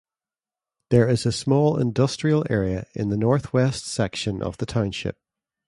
[0.89, 5.15] There is a small industrial area in the northwest section of the township.